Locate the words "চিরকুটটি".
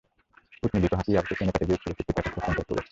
1.83-2.11